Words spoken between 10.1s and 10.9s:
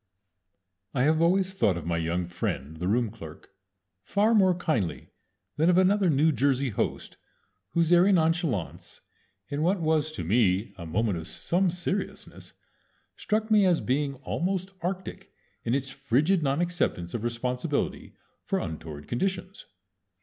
to me a